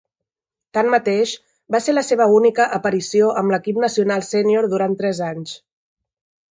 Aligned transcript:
Tanmateix, 0.77 1.33
va 1.75 1.81
ser 1.87 1.95
la 1.95 2.03
seva 2.07 2.27
única 2.39 2.65
aparició 2.79 3.31
amb 3.43 3.55
l'equip 3.57 3.81
nacional 3.87 4.27
sènior 4.33 4.71
durant 4.75 5.01
tres 5.03 5.25
anys. 5.33 5.57